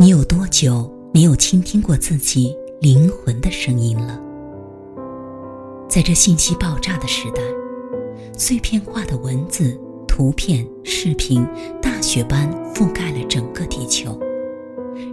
[0.00, 4.18] 你有多久没有倾听过自己灵魂的声音了？
[5.90, 7.42] 在这信息爆炸的时代，
[8.32, 9.78] 碎片化的文字、
[10.08, 11.46] 图片、视频
[11.82, 14.18] 大雪般覆盖了整个地球。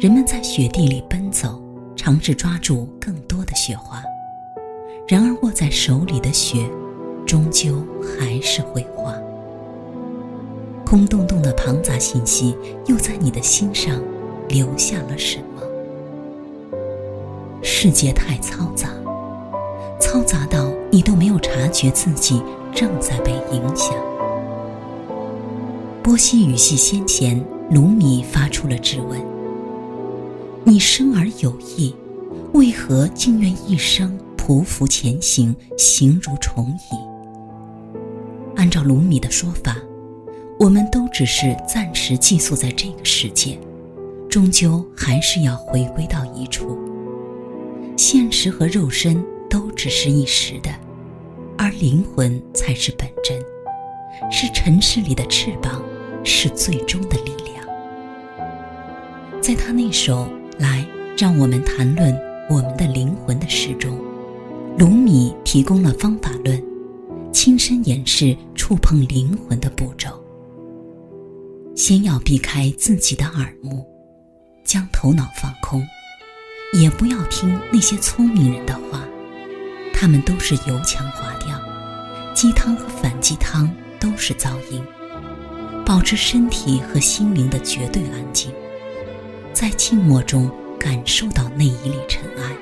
[0.00, 1.62] 人们在雪地里奔走，
[1.94, 4.02] 尝试抓住更多的雪花。
[5.06, 6.68] 然而，握在手里的雪，
[7.24, 7.86] 终究
[8.18, 9.14] 还是会化。
[10.84, 12.56] 空洞洞的庞杂信息，
[12.86, 14.02] 又在你的心上。
[14.52, 15.62] 留下了什么？
[17.62, 18.90] 世界太嘈杂，
[19.98, 22.42] 嘈杂到你都没有察觉自己
[22.74, 23.96] 正在被影响。
[26.02, 29.18] 波西语系先贤卢米发出了质问
[30.64, 31.94] ：“你生而有意，
[32.52, 36.96] 为何竟愿一生匍匐前行，形如虫蚁？”
[38.56, 39.78] 按照卢米的说法，
[40.58, 43.58] 我们都只是暂时寄宿在这个世界。
[44.32, 46.78] 终究还是要回归到一处。
[47.98, 50.70] 现实和肉身都只是一时的，
[51.58, 53.38] 而灵魂才是本真，
[54.30, 55.82] 是尘世里的翅膀，
[56.24, 57.62] 是最终的力量。
[59.42, 60.26] 在他那首
[60.58, 60.82] 《来，
[61.18, 63.98] 让我们谈论我们的灵魂》的诗中，
[64.78, 66.58] 卢米提供了方法论，
[67.34, 70.08] 亲身演示触碰灵魂的步骤。
[71.74, 73.91] 先要避开自己的耳目。
[74.72, 75.86] 将头脑放空，
[76.72, 79.02] 也不要听那些聪明人的话，
[79.92, 81.60] 他们都是油腔滑调，
[82.32, 83.70] 鸡汤和反鸡汤
[84.00, 84.82] 都是噪音。
[85.84, 88.50] 保持身体和心灵的绝对安静，
[89.52, 90.50] 在静默中
[90.80, 92.56] 感受到那一粒尘埃，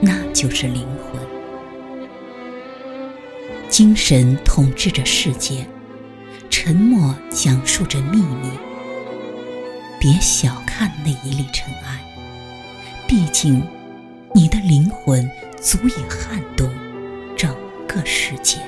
[0.00, 1.22] 那就是灵魂。
[3.68, 5.64] 精神统治着世界，
[6.50, 8.50] 沉默讲述着秘密。
[10.00, 11.98] 别小看那一粒尘埃，
[13.06, 13.60] 毕竟，
[14.32, 15.28] 你的灵魂
[15.60, 16.70] 足以撼动
[17.36, 17.52] 整
[17.88, 18.58] 个世界。